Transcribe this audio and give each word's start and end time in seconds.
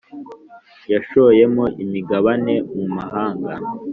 Yashoyemo 0.93 1.63
imigabane 1.83 2.53
mu 2.75 2.85
mahanga 2.95 3.53